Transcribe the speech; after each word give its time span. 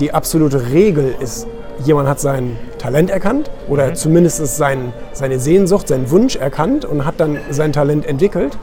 Die 0.00 0.12
absolute 0.12 0.72
Regel 0.72 1.14
ist, 1.20 1.46
jemand 1.84 2.08
hat 2.08 2.18
sein 2.18 2.58
Talent 2.78 3.10
erkannt 3.10 3.48
oder 3.68 3.90
mhm. 3.90 3.94
zumindest 3.94 4.44
sein, 4.44 4.92
seine 5.12 5.38
Sehnsucht, 5.38 5.86
seinen 5.86 6.10
Wunsch 6.10 6.34
erkannt 6.34 6.84
und 6.84 7.04
hat 7.04 7.20
dann 7.20 7.38
sein 7.50 7.72
Talent 7.72 8.04
entwickelt 8.04 8.58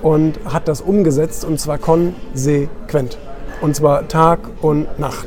und 0.00 0.38
hat 0.44 0.68
das 0.68 0.80
umgesetzt 0.80 1.44
und 1.44 1.58
zwar 1.58 1.78
konsequent. 1.78 3.18
Und 3.60 3.74
zwar 3.74 4.06
Tag 4.06 4.38
und 4.62 4.96
Nacht. 4.96 5.26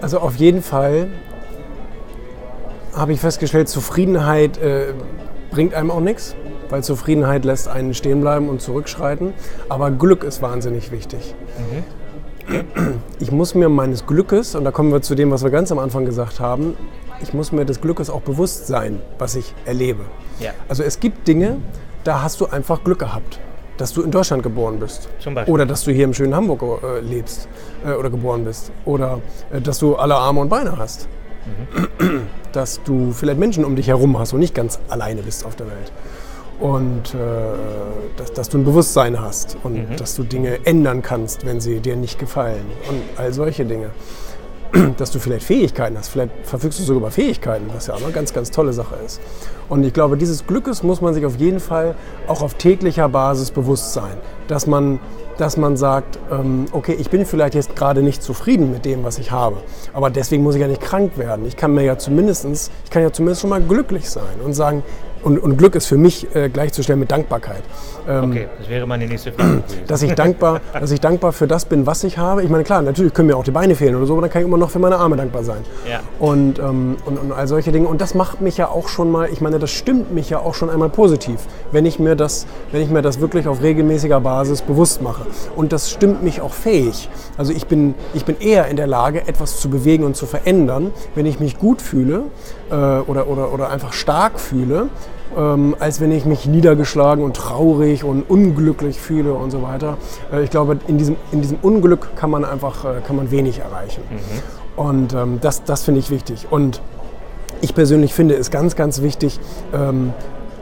Also 0.00 0.20
auf 0.20 0.36
jeden 0.36 0.62
Fall 0.62 1.08
habe 2.94 3.12
ich 3.12 3.18
festgestellt, 3.18 3.68
Zufriedenheit 3.68 4.56
äh, 4.58 4.94
bringt 5.50 5.74
einem 5.74 5.90
auch 5.90 5.98
nichts 5.98 6.36
weil 6.70 6.82
Zufriedenheit 6.82 7.44
lässt 7.44 7.68
einen 7.68 7.94
stehen 7.94 8.20
bleiben 8.20 8.48
und 8.48 8.60
zurückschreiten. 8.60 9.34
Aber 9.68 9.90
Glück 9.90 10.24
ist 10.24 10.42
wahnsinnig 10.42 10.90
wichtig. 10.90 11.34
Mhm. 11.58 11.84
Ich 13.20 13.32
muss 13.32 13.54
mir 13.54 13.68
meines 13.68 14.06
Glückes, 14.06 14.54
und 14.54 14.64
da 14.64 14.70
kommen 14.70 14.92
wir 14.92 15.00
zu 15.00 15.14
dem, 15.14 15.30
was 15.30 15.42
wir 15.42 15.50
ganz 15.50 15.72
am 15.72 15.78
Anfang 15.78 16.04
gesagt 16.04 16.40
haben, 16.40 16.76
ich 17.22 17.32
muss 17.32 17.52
mir 17.52 17.64
des 17.64 17.80
Glückes 17.80 18.10
auch 18.10 18.20
bewusst 18.20 18.66
sein, 18.66 19.00
was 19.18 19.34
ich 19.34 19.54
erlebe. 19.64 20.02
Ja. 20.40 20.50
Also 20.68 20.82
es 20.82 21.00
gibt 21.00 21.26
Dinge, 21.26 21.56
da 22.02 22.22
hast 22.22 22.40
du 22.40 22.46
einfach 22.46 22.84
Glück 22.84 22.98
gehabt 22.98 23.40
dass 23.76 23.92
du 23.92 24.02
in 24.02 24.10
Deutschland 24.10 24.42
geboren 24.42 24.78
bist. 24.78 25.08
Oder 25.46 25.66
dass 25.66 25.82
du 25.82 25.90
hier 25.90 26.04
im 26.04 26.14
schönen 26.14 26.34
Hamburg 26.34 26.62
äh, 26.62 27.00
lebst 27.00 27.48
äh, 27.84 27.92
oder 27.94 28.08
geboren 28.08 28.44
bist. 28.44 28.70
Oder 28.84 29.20
äh, 29.52 29.60
dass 29.60 29.78
du 29.78 29.96
alle 29.96 30.14
Arme 30.14 30.40
und 30.40 30.48
Beine 30.48 30.78
hast. 30.78 31.08
Mhm. 31.98 32.22
Dass 32.52 32.80
du 32.84 33.10
vielleicht 33.10 33.40
Menschen 33.40 33.64
um 33.64 33.74
dich 33.74 33.88
herum 33.88 34.16
hast 34.16 34.32
und 34.32 34.38
nicht 34.38 34.54
ganz 34.54 34.78
alleine 34.88 35.22
bist 35.22 35.44
auf 35.44 35.56
der 35.56 35.66
Welt 35.66 35.92
und 36.60 37.14
äh, 37.14 37.18
dass, 38.16 38.32
dass, 38.32 38.48
du 38.48 38.58
ein 38.58 38.64
Bewusstsein 38.64 39.20
hast 39.20 39.56
und 39.62 39.90
mhm. 39.90 39.96
dass 39.96 40.14
du 40.14 40.22
Dinge 40.22 40.64
ändern 40.64 41.02
kannst, 41.02 41.44
wenn 41.46 41.60
sie 41.60 41.80
dir 41.80 41.96
nicht 41.96 42.18
gefallen 42.18 42.64
und 42.88 43.00
all 43.16 43.32
solche 43.32 43.64
Dinge. 43.64 43.90
Dass 44.96 45.12
du 45.12 45.20
vielleicht 45.20 45.46
Fähigkeiten 45.46 45.96
hast, 45.96 46.08
vielleicht 46.08 46.32
verfügst 46.42 46.80
du 46.80 46.82
sogar 46.82 47.02
über 47.02 47.10
Fähigkeiten, 47.12 47.66
was 47.72 47.86
ja 47.86 47.94
auch 47.94 48.02
eine 48.02 48.10
ganz, 48.10 48.32
ganz 48.32 48.50
tolle 48.50 48.72
Sache 48.72 48.96
ist. 49.06 49.20
Und 49.68 49.84
ich 49.84 49.92
glaube, 49.92 50.16
dieses 50.16 50.48
Glückes 50.48 50.82
muss 50.82 51.00
man 51.00 51.14
sich 51.14 51.24
auf 51.24 51.36
jeden 51.36 51.60
Fall 51.60 51.94
auch 52.26 52.42
auf 52.42 52.54
täglicher 52.54 53.08
Basis 53.08 53.52
bewusst 53.52 53.92
sein, 53.92 54.16
dass 54.48 54.66
man 54.66 54.98
dass 55.38 55.56
man 55.56 55.76
sagt, 55.76 56.18
ähm, 56.30 56.66
okay, 56.72 56.96
ich 56.98 57.10
bin 57.10 57.26
vielleicht 57.26 57.54
jetzt 57.54 57.74
gerade 57.74 58.02
nicht 58.02 58.22
zufrieden 58.22 58.70
mit 58.70 58.84
dem, 58.84 59.04
was 59.04 59.18
ich 59.18 59.30
habe, 59.30 59.56
aber 59.92 60.10
deswegen 60.10 60.42
muss 60.42 60.54
ich 60.54 60.60
ja 60.60 60.68
nicht 60.68 60.80
krank 60.80 61.18
werden. 61.18 61.44
Ich 61.46 61.56
kann 61.56 61.74
mir 61.74 61.82
ja 61.82 61.98
zumindest, 61.98 62.70
ich 62.84 62.90
kann 62.90 63.02
ja 63.02 63.12
zumindest 63.12 63.40
schon 63.40 63.50
mal 63.50 63.60
glücklich 63.60 64.08
sein 64.08 64.40
und 64.44 64.54
sagen, 64.54 64.82
und, 65.24 65.38
und 65.38 65.56
Glück 65.56 65.74
ist 65.74 65.86
für 65.86 65.96
mich 65.96 66.34
äh, 66.34 66.48
gleichzustellen 66.48 67.00
mit 67.00 67.10
Dankbarkeit. 67.10 67.62
Ähm, 68.06 68.30
okay, 68.30 68.48
das 68.58 68.68
wäre 68.68 68.86
meine 68.86 69.06
nächste 69.06 69.32
Frage. 69.32 69.62
dass, 69.86 70.02
ich 70.02 70.14
dankbar, 70.14 70.60
dass 70.72 70.90
ich 70.90 71.00
dankbar 71.00 71.32
für 71.32 71.46
das 71.46 71.64
bin, 71.64 71.86
was 71.86 72.04
ich 72.04 72.18
habe. 72.18 72.42
Ich 72.42 72.50
meine, 72.50 72.64
klar, 72.64 72.82
natürlich 72.82 73.14
können 73.14 73.28
mir 73.28 73.36
auch 73.36 73.44
die 73.44 73.50
Beine 73.50 73.74
fehlen 73.74 73.96
oder 73.96 74.06
so, 74.06 74.12
aber 74.12 74.22
dann 74.22 74.30
kann 74.30 74.42
ich 74.42 74.48
immer 74.48 74.58
noch 74.58 74.70
für 74.70 74.78
meine 74.78 74.96
Arme 74.96 75.16
dankbar 75.16 75.42
sein. 75.42 75.62
Ja. 75.90 76.00
Und, 76.18 76.58
ähm, 76.58 76.96
und, 77.06 77.18
und 77.18 77.32
all 77.32 77.48
solche 77.48 77.72
Dinge. 77.72 77.88
Und 77.88 78.00
das 78.00 78.14
macht 78.14 78.40
mich 78.40 78.58
ja 78.58 78.68
auch 78.68 78.88
schon 78.88 79.10
mal, 79.10 79.28
ich 79.32 79.40
meine, 79.40 79.58
das 79.58 79.70
stimmt 79.70 80.12
mich 80.12 80.30
ja 80.30 80.38
auch 80.38 80.54
schon 80.54 80.68
einmal 80.68 80.90
positiv, 80.90 81.40
wenn 81.72 81.86
ich 81.86 81.98
mir 81.98 82.16
das, 82.16 82.46
wenn 82.72 82.82
ich 82.82 82.90
mir 82.90 83.02
das 83.02 83.20
wirklich 83.20 83.48
auf 83.48 83.62
regelmäßiger 83.62 84.20
Basis 84.20 84.62
bewusst 84.62 85.02
mache. 85.02 85.26
Und 85.56 85.72
das 85.72 85.90
stimmt 85.90 86.22
mich 86.22 86.40
auch 86.40 86.52
fähig. 86.52 87.08
Also 87.38 87.52
ich 87.52 87.66
bin, 87.66 87.94
ich 88.12 88.24
bin 88.24 88.38
eher 88.38 88.68
in 88.68 88.76
der 88.76 88.86
Lage, 88.86 89.26
etwas 89.26 89.58
zu 89.58 89.70
bewegen 89.70 90.04
und 90.04 90.16
zu 90.16 90.26
verändern, 90.26 90.92
wenn 91.14 91.26
ich 91.26 91.40
mich 91.40 91.58
gut 91.58 91.80
fühle 91.80 92.24
äh, 92.70 92.74
oder, 92.74 93.28
oder, 93.28 93.52
oder 93.52 93.70
einfach 93.70 93.92
stark 93.92 94.38
fühle, 94.38 94.88
ähm, 95.36 95.76
als 95.78 96.00
wenn 96.00 96.12
ich 96.12 96.24
mich 96.24 96.46
niedergeschlagen 96.46 97.24
und 97.24 97.36
traurig 97.36 98.04
und 98.04 98.22
unglücklich 98.28 99.00
fühle 99.00 99.34
und 99.34 99.50
so 99.50 99.62
weiter. 99.62 99.96
Äh, 100.32 100.44
ich 100.44 100.50
glaube, 100.50 100.78
in 100.86 100.98
diesem, 100.98 101.16
in 101.32 101.40
diesem 101.40 101.58
Unglück 101.62 102.16
kann 102.16 102.30
man 102.30 102.44
einfach 102.44 102.84
äh, 102.84 103.00
kann 103.06 103.16
man 103.16 103.30
wenig 103.30 103.58
erreichen. 103.58 104.02
Mhm. 104.10 104.80
Und 104.82 105.14
ähm, 105.14 105.38
das, 105.40 105.64
das 105.64 105.84
finde 105.84 106.00
ich 106.00 106.10
wichtig. 106.10 106.46
Und 106.50 106.80
ich 107.60 107.74
persönlich 107.74 108.12
finde 108.12 108.34
es 108.34 108.50
ganz, 108.50 108.76
ganz 108.76 109.00
wichtig, 109.02 109.40
ähm, 109.72 110.12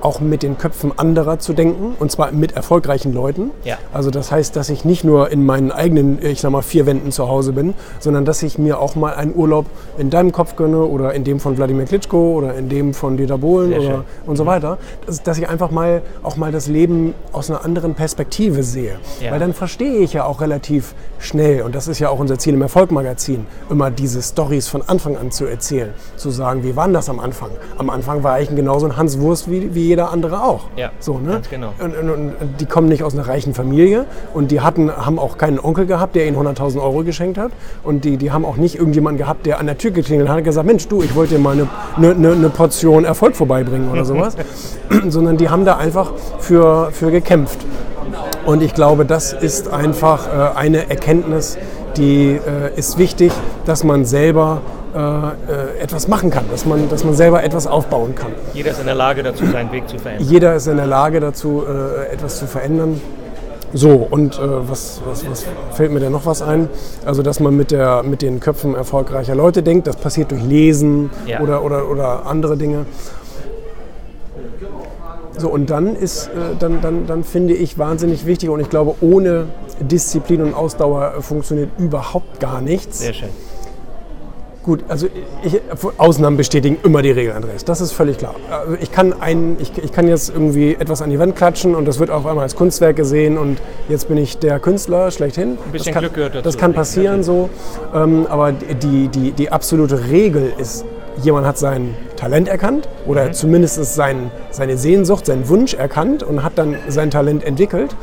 auch 0.02 0.20
mit 0.20 0.42
den 0.42 0.58
Köpfen 0.58 0.92
anderer 0.98 1.38
zu 1.38 1.52
denken 1.52 1.94
und 1.98 2.10
zwar 2.10 2.32
mit 2.32 2.52
erfolgreichen 2.56 3.12
Leuten. 3.12 3.50
Ja. 3.64 3.78
Also 3.92 4.10
das 4.10 4.32
heißt, 4.32 4.56
dass 4.56 4.68
ich 4.68 4.84
nicht 4.84 5.04
nur 5.04 5.30
in 5.30 5.46
meinen 5.46 5.70
eigenen, 5.70 6.18
ich 6.24 6.40
sag 6.40 6.50
mal, 6.50 6.62
vier 6.62 6.86
Wänden 6.86 7.12
zu 7.12 7.28
Hause 7.28 7.52
bin, 7.52 7.74
sondern 8.00 8.24
dass 8.24 8.42
ich 8.42 8.58
mir 8.58 8.80
auch 8.80 8.96
mal 8.96 9.14
einen 9.14 9.34
Urlaub 9.34 9.66
in 9.98 10.10
deinem 10.10 10.32
Kopf 10.32 10.56
gönne 10.56 10.82
oder 10.82 11.14
in 11.14 11.24
dem 11.24 11.40
von 11.40 11.56
Wladimir 11.56 11.86
Klitschko 11.86 12.34
oder 12.34 12.54
in 12.54 12.68
dem 12.68 12.94
von 12.94 13.16
Dieter 13.16 13.38
Bohlen 13.38 13.72
oder 13.72 14.04
und 14.26 14.36
so 14.36 14.44
mhm. 14.44 14.48
weiter. 14.48 14.78
Dass, 15.06 15.22
dass, 15.22 15.38
ich 15.38 15.48
einfach 15.48 15.70
mal 15.70 16.02
auch 16.22 16.36
mal 16.36 16.52
das 16.52 16.66
Leben 16.66 17.14
aus 17.32 17.50
einer 17.50 17.64
anderen 17.64 17.94
Perspektive 17.94 18.62
sehe. 18.62 18.96
Ja. 19.20 19.32
Weil 19.32 19.38
dann 19.38 19.54
verstehe 19.54 19.98
ich 19.98 20.12
ja 20.12 20.24
auch 20.24 20.40
relativ 20.40 20.94
schnell, 21.18 21.62
und 21.62 21.74
das 21.74 21.88
ist 21.88 21.98
ja 22.00 22.08
auch 22.08 22.18
unser 22.18 22.38
Ziel 22.38 22.54
im 22.54 22.62
Erfolgmagazin, 22.62 23.46
immer 23.70 23.90
diese 23.90 24.22
Stories 24.22 24.68
von 24.68 24.82
Anfang 24.82 25.16
an 25.16 25.30
zu 25.30 25.46
erzählen. 25.46 25.90
Zu 26.16 26.30
sagen, 26.30 26.64
wie 26.64 26.74
war 26.76 26.88
das 26.88 27.08
am 27.08 27.20
Anfang? 27.20 27.50
Am 27.78 27.90
Anfang 27.90 28.22
war 28.22 28.40
ich 28.40 28.48
genauso 28.54 28.86
ein 28.86 28.96
Hans 28.96 29.20
Wurst 29.20 29.50
wie, 29.50 29.74
wie 29.74 29.91
jeder 29.92 30.10
andere 30.10 30.42
auch. 30.42 30.62
Ja, 30.76 30.90
so, 31.00 31.18
ne? 31.18 31.32
ganz 31.32 31.50
genau. 31.50 31.74
Und, 31.78 31.94
und, 31.96 32.10
und, 32.10 32.60
die 32.60 32.64
kommen 32.64 32.88
nicht 32.88 33.02
aus 33.02 33.12
einer 33.12 33.28
reichen 33.28 33.52
Familie 33.52 34.06
und 34.32 34.50
die 34.50 34.62
hatten, 34.62 34.90
haben 34.90 35.18
auch 35.18 35.36
keinen 35.36 35.60
Onkel 35.60 35.84
gehabt, 35.84 36.16
der 36.16 36.26
ihnen 36.26 36.36
100.000 36.36 36.82
Euro 36.82 37.04
geschenkt 37.04 37.36
hat. 37.36 37.52
Und 37.82 38.04
die, 38.04 38.16
die 38.16 38.30
haben 38.30 38.46
auch 38.46 38.56
nicht 38.56 38.76
irgendjemanden 38.76 39.18
gehabt, 39.18 39.44
der 39.44 39.60
an 39.60 39.66
der 39.66 39.76
Tür 39.76 39.90
geklingelt 39.90 40.30
hat 40.30 40.38
und 40.38 40.44
gesagt, 40.44 40.66
Mensch, 40.66 40.88
du, 40.88 41.02
ich 41.02 41.14
wollte 41.14 41.34
dir 41.34 41.40
mal 41.40 41.52
eine, 41.52 41.68
eine, 41.96 42.32
eine 42.32 42.48
Portion 42.48 43.04
Erfolg 43.04 43.36
vorbeibringen 43.36 43.90
oder 43.90 44.04
sowas. 44.04 44.34
Sondern 45.08 45.36
die 45.36 45.50
haben 45.50 45.66
da 45.66 45.76
einfach 45.76 46.12
für, 46.38 46.90
für 46.92 47.10
gekämpft. 47.10 47.58
Und 48.46 48.62
ich 48.62 48.72
glaube, 48.72 49.04
das 49.04 49.34
ist 49.34 49.68
einfach 49.68 50.26
äh, 50.26 50.56
eine 50.56 50.88
Erkenntnis, 50.88 51.58
die 51.96 52.30
äh, 52.30 52.76
ist 52.76 52.96
wichtig, 52.96 53.30
dass 53.66 53.84
man 53.84 54.06
selber 54.06 54.62
äh, 54.94 54.98
äh, 54.98 55.78
etwas 55.80 56.06
machen 56.06 56.30
kann, 56.30 56.44
dass 56.50 56.66
man, 56.66 56.88
dass 56.88 57.04
man 57.04 57.14
selber 57.14 57.42
etwas 57.42 57.66
aufbauen 57.66 58.14
kann. 58.14 58.32
Jeder 58.52 58.72
ist 58.72 58.80
in 58.80 58.86
der 58.86 58.94
Lage 58.94 59.22
dazu, 59.22 59.46
seinen 59.46 59.72
Weg 59.72 59.88
zu 59.88 59.98
verändern. 59.98 60.28
Jeder 60.28 60.54
ist 60.54 60.66
in 60.66 60.76
der 60.76 60.86
Lage 60.86 61.20
dazu, 61.20 61.62
äh, 61.66 62.12
etwas 62.12 62.38
zu 62.38 62.46
verändern. 62.46 63.00
So, 63.74 64.06
und 64.10 64.38
äh, 64.38 64.40
was, 64.68 65.00
was, 65.06 65.28
was, 65.30 65.46
fällt 65.72 65.92
mir 65.92 66.00
denn 66.00 66.12
noch 66.12 66.26
was 66.26 66.42
ein? 66.42 66.68
Also, 67.06 67.22
dass 67.22 67.40
man 67.40 67.56
mit, 67.56 67.70
der, 67.70 68.02
mit 68.02 68.20
den 68.20 68.38
Köpfen 68.38 68.74
erfolgreicher 68.74 69.34
Leute 69.34 69.62
denkt, 69.62 69.86
das 69.86 69.96
passiert 69.96 70.30
durch 70.30 70.44
Lesen 70.44 71.08
ja. 71.26 71.40
oder, 71.40 71.64
oder, 71.64 71.88
oder 71.88 72.26
andere 72.26 72.58
Dinge. 72.58 72.84
So, 75.38 75.48
und 75.48 75.70
dann 75.70 75.96
ist, 75.96 76.26
äh, 76.26 76.54
dann, 76.58 76.82
dann, 76.82 77.06
dann 77.06 77.24
finde 77.24 77.54
ich 77.54 77.78
wahnsinnig 77.78 78.26
wichtig 78.26 78.50
und 78.50 78.60
ich 78.60 78.68
glaube, 78.68 78.94
ohne 79.00 79.46
Disziplin 79.80 80.42
und 80.42 80.54
Ausdauer 80.54 81.22
funktioniert 81.22 81.70
überhaupt 81.78 82.40
gar 82.40 82.60
nichts. 82.60 82.98
Sehr 82.98 83.14
schön. 83.14 83.30
Gut, 84.62 84.84
also 84.86 85.08
ich, 85.42 85.60
Ausnahmen 85.98 86.36
bestätigen 86.36 86.78
immer 86.84 87.02
die 87.02 87.10
Regel, 87.10 87.32
Andreas. 87.32 87.64
Das 87.64 87.80
ist 87.80 87.90
völlig 87.90 88.18
klar. 88.18 88.36
Also 88.48 88.76
ich, 88.80 88.92
kann 88.92 89.12
ein, 89.20 89.56
ich, 89.58 89.76
ich, 89.82 89.90
kann 89.90 90.06
jetzt 90.06 90.30
irgendwie 90.30 90.74
etwas 90.74 91.02
an 91.02 91.10
die 91.10 91.18
Wand 91.18 91.34
klatschen 91.34 91.74
und 91.74 91.88
das 91.88 91.98
wird 91.98 92.10
auf 92.10 92.26
einmal 92.26 92.44
als 92.44 92.54
Kunstwerk 92.54 92.94
gesehen 92.94 93.38
und 93.38 93.58
jetzt 93.88 94.06
bin 94.06 94.18
ich 94.18 94.38
der 94.38 94.60
Künstler 94.60 95.10
schlechthin. 95.10 95.58
Ein 95.66 95.72
bisschen 95.72 95.92
kann, 95.92 96.02
Glück 96.02 96.14
gehört 96.14 96.34
dazu. 96.36 96.44
Das 96.44 96.56
kann 96.58 96.74
passieren 96.74 97.24
so. 97.24 97.50
Ähm, 97.92 98.26
aber 98.28 98.52
die, 98.52 99.08
die, 99.08 99.32
die 99.32 99.50
absolute 99.50 100.08
Regel 100.08 100.52
ist, 100.56 100.84
jemand 101.20 101.44
hat 101.44 101.58
sein 101.58 101.96
Talent 102.14 102.46
erkannt 102.46 102.88
oder 103.04 103.26
mhm. 103.26 103.32
zumindest 103.32 103.84
sein, 103.96 104.30
seine 104.52 104.78
Sehnsucht, 104.78 105.26
seinen 105.26 105.48
Wunsch 105.48 105.74
erkannt 105.74 106.22
und 106.22 106.44
hat 106.44 106.52
dann 106.54 106.76
sein 106.86 107.10
Talent 107.10 107.42
entwickelt 107.42 107.96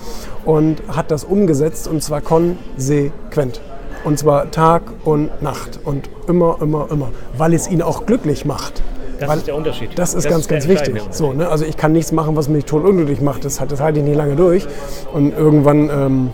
und 0.44 0.84
hat 0.90 1.10
das 1.10 1.24
umgesetzt 1.24 1.88
und 1.88 2.04
zwar 2.04 2.20
konsequent. 2.20 3.62
Und 4.04 4.18
zwar 4.18 4.52
Tag 4.52 4.84
und 5.04 5.42
Nacht 5.42 5.80
und 5.84 6.10
immer, 6.28 6.58
immer, 6.62 6.88
immer, 6.90 7.10
weil 7.38 7.54
es 7.54 7.70
ihn 7.70 7.82
auch 7.82 8.06
glücklich 8.06 8.46
macht. 8.46 8.82
Das 9.20 9.30
weil 9.30 9.38
ist 9.40 9.48
der 9.48 9.56
Unterschied. 9.56 9.90
Das 9.96 10.14
ist 10.14 10.26
das 10.26 10.32
ganz, 10.32 10.42
ist 10.44 10.50
ganz 10.50 10.68
wichtig. 10.68 11.02
So, 11.12 11.34
ne? 11.34 11.50
Also 11.50 11.66
ich 11.66 11.76
kann 11.76 11.92
nichts 11.92 12.12
machen, 12.12 12.36
was 12.36 12.48
mich 12.48 12.66
tot 12.66 12.86
unglücklich 12.86 13.20
macht. 13.22 13.44
Das, 13.44 13.58
das 13.58 13.82
halte 13.82 14.00
ich 14.00 14.06
nicht 14.06 14.16
lange 14.16 14.36
durch. 14.36 14.66
Und 15.14 15.38
irgendwann 15.38 15.90
ähm, 15.90 16.30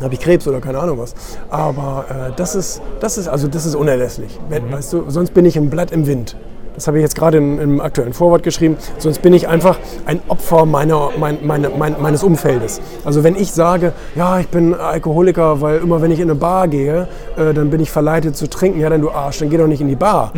habe 0.00 0.14
ich 0.14 0.20
Krebs 0.20 0.46
oder 0.46 0.60
keine 0.60 0.78
Ahnung 0.78 0.98
was. 0.98 1.14
Aber 1.50 2.04
äh, 2.08 2.32
das, 2.36 2.54
ist, 2.54 2.80
das, 3.00 3.18
ist, 3.18 3.28
also 3.28 3.48
das 3.48 3.66
ist 3.66 3.74
unerlässlich. 3.74 4.38
Mhm. 4.48 4.72
Weißt 4.72 4.92
du, 4.92 5.04
sonst 5.08 5.34
bin 5.34 5.44
ich 5.44 5.56
ein 5.56 5.70
Blatt 5.70 5.90
im 5.90 6.06
Wind. 6.06 6.36
Das 6.74 6.86
habe 6.86 6.98
ich 6.98 7.02
jetzt 7.02 7.16
gerade 7.16 7.38
im, 7.38 7.60
im, 7.60 7.80
aktuellen 7.80 8.12
Vorwort 8.12 8.42
geschrieben. 8.42 8.76
Sonst 8.98 9.20
bin 9.22 9.34
ich 9.34 9.48
einfach 9.48 9.78
ein 10.06 10.20
Opfer 10.28 10.64
meiner, 10.64 11.10
mein, 11.18 11.38
meine, 11.42 11.68
mein, 11.70 11.96
meines 12.00 12.22
Umfeldes. 12.22 12.80
Also 13.04 13.24
wenn 13.24 13.36
ich 13.36 13.52
sage, 13.52 13.92
ja, 14.14 14.40
ich 14.40 14.48
bin 14.48 14.74
Alkoholiker, 14.74 15.60
weil 15.60 15.78
immer 15.78 16.00
wenn 16.00 16.10
ich 16.10 16.20
in 16.20 16.30
eine 16.30 16.38
Bar 16.38 16.68
gehe, 16.68 17.08
äh, 17.36 17.52
dann 17.52 17.70
bin 17.70 17.80
ich 17.80 17.90
verleitet 17.90 18.36
zu 18.36 18.48
trinken. 18.48 18.80
Ja, 18.80 18.88
dann 18.88 19.00
du 19.00 19.10
Arsch, 19.10 19.38
dann 19.38 19.50
geh 19.50 19.58
doch 19.58 19.66
nicht 19.66 19.80
in 19.80 19.88
die 19.88 19.96
Bar. 19.96 20.32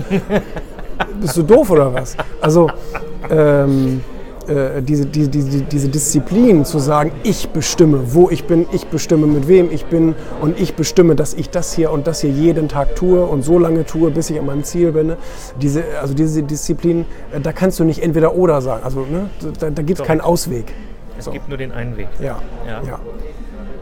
Bist 1.20 1.36
du 1.36 1.42
doof 1.42 1.70
oder 1.70 1.92
was? 1.92 2.16
Also 2.40 2.68
ähm, 3.30 4.02
äh, 4.48 4.82
diese, 4.82 5.06
die, 5.06 5.28
die, 5.28 5.62
diese 5.62 5.88
Disziplin 5.88 6.64
zu 6.64 6.78
sagen, 6.78 7.12
ich 7.22 7.48
bestimme, 7.50 8.14
wo 8.14 8.30
ich 8.30 8.44
bin, 8.44 8.66
ich 8.72 8.86
bestimme, 8.86 9.26
mit 9.26 9.48
wem 9.48 9.70
ich 9.70 9.86
bin 9.86 10.14
und 10.40 10.60
ich 10.60 10.74
bestimme, 10.74 11.14
dass 11.14 11.34
ich 11.34 11.50
das 11.50 11.72
hier 11.72 11.90
und 11.90 12.06
das 12.06 12.20
hier 12.20 12.30
jeden 12.30 12.68
Tag 12.68 12.96
tue 12.96 13.24
und 13.24 13.42
so 13.42 13.58
lange 13.58 13.84
tue, 13.84 14.10
bis 14.10 14.30
ich 14.30 14.38
an 14.38 14.46
meinem 14.46 14.64
Ziel 14.64 14.92
bin. 14.92 15.14
Diese, 15.60 15.84
also 16.00 16.14
diese 16.14 16.42
Disziplin, 16.42 17.06
äh, 17.32 17.40
da 17.40 17.52
kannst 17.52 17.80
du 17.80 17.84
nicht 17.84 18.02
entweder 18.02 18.34
oder 18.34 18.60
sagen. 18.60 18.82
Also 18.84 19.00
ne, 19.00 19.30
da, 19.58 19.70
da 19.70 19.82
gibt 19.82 20.00
es 20.00 20.06
keinen 20.06 20.20
Ausweg. 20.20 20.72
Es 21.18 21.26
so. 21.26 21.30
gibt 21.30 21.48
nur 21.48 21.58
den 21.58 21.72
einen 21.72 21.96
Weg. 21.96 22.08
Ja. 22.20 22.40
ja. 22.66 22.82
ja. 22.86 23.00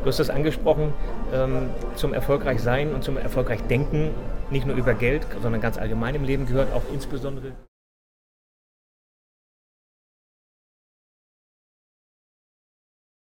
Du 0.03 0.08
hast 0.08 0.19
das 0.19 0.31
angesprochen, 0.31 0.93
ähm, 1.32 1.70
zum 1.94 2.12
Erfolgreichsein 2.12 2.93
und 2.93 3.05
zum 3.05 3.17
Erfolgreich 3.17 3.62
denken, 3.62 4.11
nicht 4.50 4.67
nur 4.67 4.76
über 4.76 4.94
Geld, 4.94 5.26
sondern 5.41 5.61
ganz 5.61 5.79
allgemein 5.79 6.15
im 6.15 6.25
Leben 6.25 6.47
gehört 6.47 6.73
auch 6.75 6.82
insbesondere 6.93 7.53